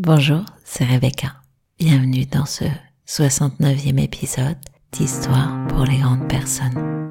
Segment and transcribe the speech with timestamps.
[0.00, 1.32] Bonjour, c'est Rebecca.
[1.80, 2.62] Bienvenue dans ce
[3.08, 4.56] 69e épisode
[4.92, 7.07] d'Histoire pour les grandes personnes.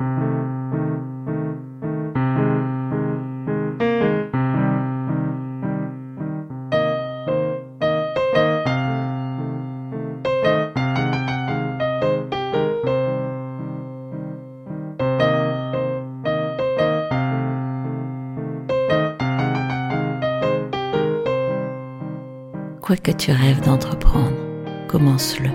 [22.87, 25.49] Quoi que tu rêves d'entreprendre, commence-le.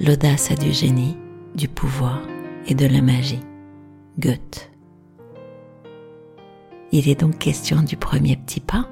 [0.00, 1.16] L'audace a du génie,
[1.54, 2.20] du pouvoir
[2.66, 3.38] et de la magie.
[4.18, 4.68] Goethe.
[6.90, 8.88] Il est donc question du premier petit pas,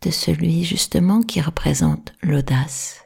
[0.00, 3.02] de celui justement qui représente l'audace.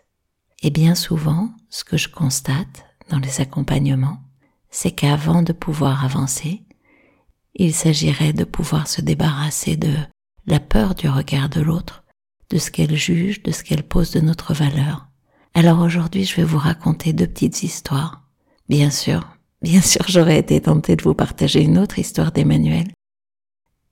[0.62, 4.22] Et bien souvent, ce que je constate dans les accompagnements,
[4.70, 6.62] c'est qu'avant de pouvoir avancer,
[7.56, 9.92] il s'agirait de pouvoir se débarrasser de
[10.46, 12.01] la peur du regard de l'autre
[12.52, 15.08] de ce qu'elle juge, de ce qu'elle pose de notre valeur.
[15.54, 18.28] Alors aujourd'hui, je vais vous raconter deux petites histoires.
[18.68, 19.26] Bien sûr,
[19.62, 22.88] bien sûr, j'aurais été tentée de vous partager une autre histoire d'Emmanuel.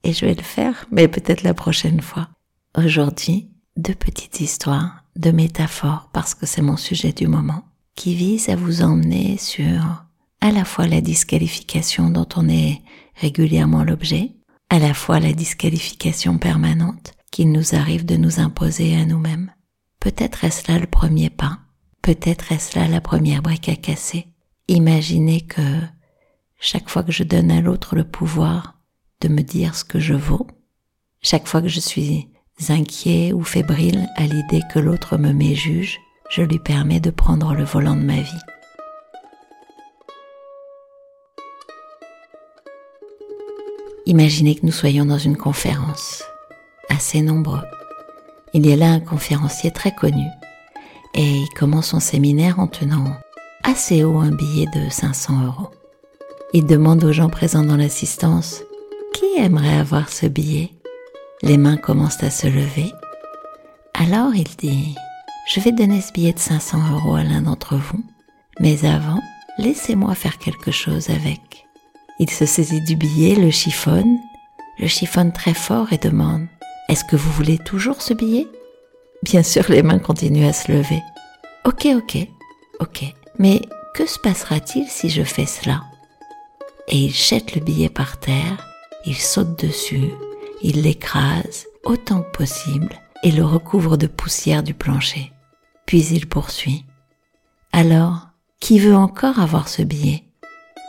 [0.03, 2.29] Et je vais le faire, mais peut-être la prochaine fois.
[2.77, 8.49] Aujourd'hui, deux petites histoires, de métaphores, parce que c'est mon sujet du moment, qui visent
[8.49, 10.05] à vous emmener sur
[10.39, 12.81] à la fois la disqualification dont on est
[13.15, 14.31] régulièrement l'objet,
[14.69, 19.51] à la fois la disqualification permanente, qu'il nous arrive de nous imposer à nous-mêmes.
[19.99, 21.59] Peut-être est-ce là le premier pas,
[22.01, 24.27] peut-être est-ce là la première brique à casser.
[24.67, 25.61] Imaginez que
[26.59, 28.79] chaque fois que je donne à l'autre le pouvoir
[29.21, 30.47] de me dire ce que je vaux,
[31.21, 32.29] chaque fois que je suis
[32.69, 37.63] inquiet ou fébrile à l'idée que l'autre me méjuge, je lui permets de prendre le
[37.63, 38.31] volant de ma vie.
[44.05, 46.23] Imaginez que nous soyons dans une conférence
[46.91, 47.63] assez nombreux.
[48.53, 50.25] Il y a là un conférencier très connu
[51.13, 53.13] et il commence son séminaire en tenant
[53.63, 55.69] assez haut un billet de 500 euros.
[56.53, 58.63] Il demande aux gens présents dans l'assistance
[59.13, 60.71] qui aimerait avoir ce billet?
[61.41, 62.91] Les mains commencent à se lever.
[63.93, 64.95] Alors il dit
[65.47, 68.03] Je vais donner ce billet de 500 euros à l'un d'entre vous,
[68.59, 69.21] mais avant,
[69.57, 71.67] laissez-moi faire quelque chose avec.
[72.19, 74.17] Il se saisit du billet, le chiffonne,
[74.79, 76.47] le chiffonne très fort et demande
[76.91, 78.47] est-ce que vous voulez toujours ce billet?
[79.23, 81.01] Bien sûr, les mains continuent à se lever.
[81.63, 82.27] Ok, ok,
[82.81, 83.15] ok.
[83.39, 83.61] Mais
[83.93, 85.83] que se passera-t-il si je fais cela?
[86.89, 88.67] Et il jette le billet par terre,
[89.05, 90.09] il saute dessus,
[90.61, 92.93] il l'écrase autant que possible
[93.23, 95.31] et le recouvre de poussière du plancher.
[95.85, 96.85] Puis il poursuit.
[97.71, 98.27] Alors,
[98.59, 100.25] qui veut encore avoir ce billet?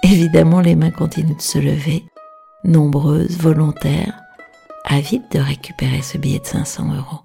[0.02, 2.02] Évidemment, les mains continuent de se lever,
[2.64, 4.18] nombreuses, volontaires,
[4.84, 7.20] avide de récupérer ce billet de 500 euros.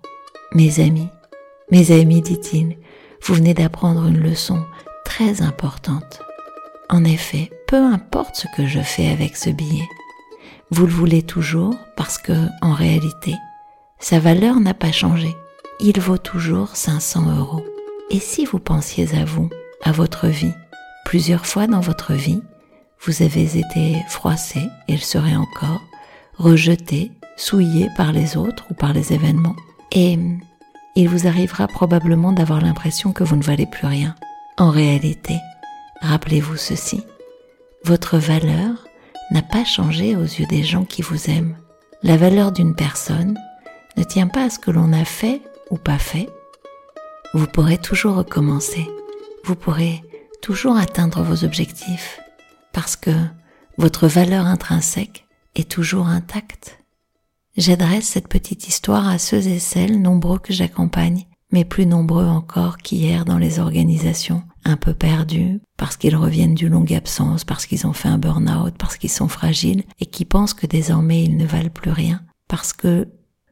[0.54, 1.10] Mes amis,
[1.72, 2.78] mes amis, dit-il,
[3.22, 4.64] vous venez d'apprendre une leçon
[5.04, 6.22] très importante.
[6.90, 9.88] En effet, peu importe ce que je fais avec ce billet,
[10.72, 13.36] vous le voulez toujours parce que, en réalité,
[14.00, 15.36] sa valeur n'a pas changé.
[15.80, 17.64] Il vaut toujours 500 euros.
[18.10, 19.50] Et si vous pensiez à vous,
[19.84, 20.54] à votre vie,
[21.06, 22.42] plusieurs fois dans votre vie,
[23.02, 25.82] vous avez été froissé, et le serez encore,
[26.36, 29.56] rejeté, souillé par les autres ou par les événements.
[29.92, 30.20] Et
[30.96, 34.16] il vous arrivera probablement d'avoir l'impression que vous ne valez plus rien.
[34.58, 35.36] En réalité,
[36.02, 37.04] rappelez-vous ceci,
[37.84, 38.88] votre valeur
[39.32, 41.56] n'a pas changé aux yeux des gens qui vous aiment.
[42.04, 43.38] La valeur d'une personne
[43.96, 46.28] ne tient pas à ce que l'on a fait ou pas fait.
[47.34, 48.88] Vous pourrez toujours recommencer.
[49.44, 50.02] Vous pourrez
[50.42, 52.20] toujours atteindre vos objectifs
[52.74, 53.12] parce que
[53.78, 55.26] votre valeur intrinsèque
[55.56, 56.80] est toujours intacte.
[57.58, 62.78] J'adresse cette petite histoire à ceux et celles nombreux que j'accompagne, mais plus nombreux encore
[62.78, 67.88] qu'hier dans les organisations, un peu perdus parce qu'ils reviennent d'une longue absence, parce qu'ils
[67.88, 71.48] ont fait un burn-out, parce qu'ils sont fragiles et qui pensent que désormais ils ne
[71.48, 73.08] valent plus rien, parce que,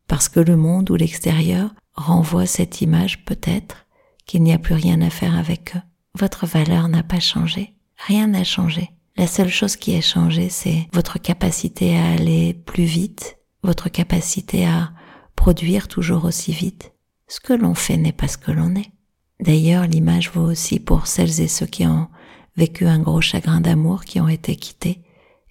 [0.08, 3.88] parce que le monde ou l'extérieur renvoie cette image peut-être
[4.28, 5.82] qu'il n'y a plus rien à faire avec eux.
[6.14, 7.74] Votre valeur n'a pas changé.
[8.06, 8.92] Rien n'a changé.
[9.18, 13.35] La seule chose qui a changé, c'est votre capacité à aller plus vite,
[13.66, 14.92] votre capacité à
[15.36, 16.94] produire toujours aussi vite.
[17.28, 18.92] Ce que l'on fait n'est pas ce que l'on est.
[19.40, 22.08] D'ailleurs, l'image vaut aussi pour celles et ceux qui ont
[22.56, 25.02] vécu un gros chagrin d'amour, qui ont été quittés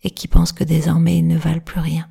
[0.03, 2.09] et qui pensent que désormais ils ne valent plus rien.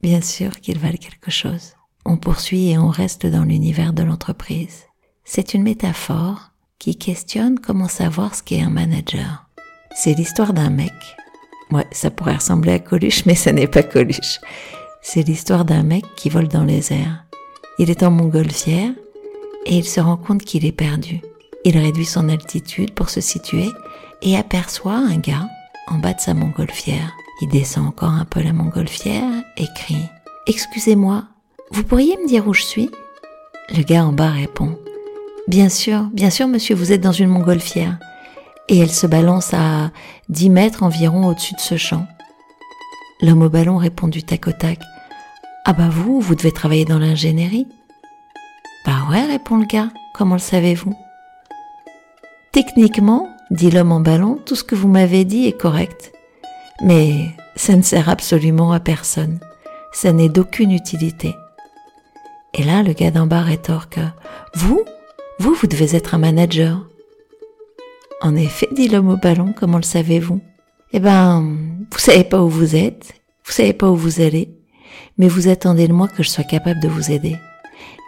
[0.00, 1.74] Bien sûr qu'ils valent quelque chose.
[2.04, 4.84] On poursuit et on reste dans l'univers de l'entreprise.
[5.24, 9.46] C'est une métaphore qui questionne comment savoir ce qu'est un manager.
[9.94, 10.92] C'est l'histoire d'un mec.
[11.70, 14.40] Ouais, ça pourrait ressembler à Coluche, mais ce n'est pas Coluche.
[15.04, 17.24] C'est l'histoire d'un mec qui vole dans les airs.
[17.78, 18.92] Il est en montgolfière
[19.66, 21.20] et il se rend compte qu'il est perdu.
[21.64, 23.68] Il réduit son altitude pour se situer
[24.22, 25.48] et aperçoit un gars
[25.88, 27.12] en bas de sa montgolfière.
[27.40, 29.94] Il descend encore un peu la montgolfière et crie⁇
[30.46, 31.24] Excusez-moi,
[31.72, 32.86] vous pourriez me dire où je suis?⁇
[33.76, 34.66] Le gars en bas répond⁇
[35.48, 37.98] Bien sûr, bien sûr monsieur, vous êtes dans une montgolfière.
[38.68, 39.90] Et elle se balance à
[40.28, 42.06] 10 mètres environ au-dessus de ce champ.
[43.22, 44.80] L'homme au ballon répond du tac au tac.
[45.64, 47.68] Ah bah vous, vous devez travailler dans l'ingénierie
[48.84, 49.90] Bah ouais, répond le gars.
[50.12, 50.94] Comment le savez-vous?
[52.50, 56.12] Techniquement, dit l'homme en ballon, tout ce que vous m'avez dit est correct.
[56.82, 59.38] Mais ça ne sert absolument à personne.
[59.92, 61.36] Ça n'est d'aucune utilité.
[62.54, 64.00] Et là, le gars d'en bas rétorque.
[64.54, 64.82] Vous?
[65.38, 66.84] Vous, vous devez être un manager.
[68.20, 70.40] En effet, dit l'homme au ballon, comment le savez-vous?
[70.94, 71.56] Eh ben,
[71.90, 73.14] vous savez pas où vous êtes,
[73.46, 74.54] vous savez pas où vous allez,
[75.16, 77.36] mais vous attendez de moi que je sois capable de vous aider.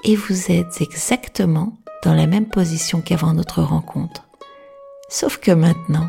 [0.04, 4.28] Et vous êtes exactement dans la même position qu'avant notre rencontre.
[5.08, 6.08] Sauf que maintenant,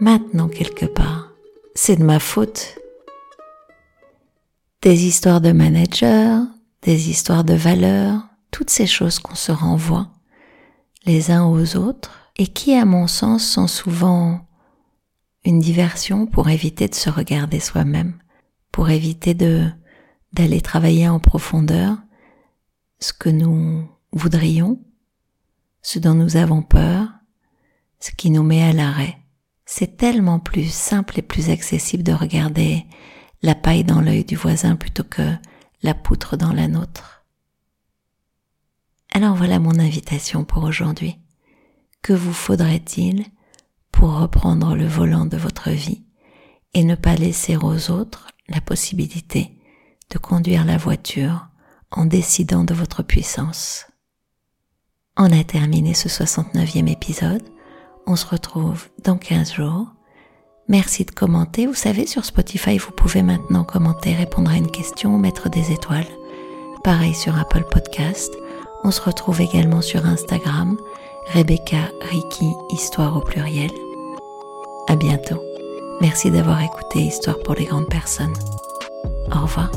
[0.00, 1.30] maintenant quelque part,
[1.76, 2.76] c'est de ma faute.
[4.82, 6.40] Des histoires de managers,
[6.82, 10.08] des histoires de valeurs, toutes ces choses qu'on se renvoie
[11.06, 14.40] les uns aux autres et qui, à mon sens, sont souvent
[15.44, 18.18] une diversion pour éviter de se regarder soi-même,
[18.72, 19.70] pour éviter de
[20.32, 21.98] d'aller travailler en profondeur
[23.00, 24.80] ce que nous voudrions,
[25.82, 27.08] ce dont nous avons peur,
[27.98, 29.18] ce qui nous met à l'arrêt.
[29.66, 32.86] C'est tellement plus simple et plus accessible de regarder
[33.42, 35.34] la paille dans l'œil du voisin plutôt que
[35.82, 37.24] la poutre dans la nôtre.
[39.12, 41.16] Alors voilà mon invitation pour aujourd'hui.
[42.02, 43.24] Que vous faudrait-il
[43.92, 46.04] pour reprendre le volant de votre vie
[46.74, 49.52] et ne pas laisser aux autres la possibilité
[50.10, 51.48] de conduire la voiture
[51.90, 53.86] en décidant de votre puissance.
[55.16, 57.42] On a terminé ce 69e épisode.
[58.06, 59.86] On se retrouve dans 15 jours.
[60.68, 61.66] Merci de commenter.
[61.66, 66.06] Vous savez, sur Spotify, vous pouvez maintenant commenter, répondre à une question, mettre des étoiles.
[66.84, 68.32] Pareil sur Apple Podcast.
[68.84, 70.78] On se retrouve également sur Instagram,
[71.26, 73.70] Rebecca Ricky Histoire au pluriel.
[74.88, 75.40] À bientôt.
[76.00, 78.34] Merci d'avoir écouté Histoire pour les grandes personnes.
[79.32, 79.70] Au revoir.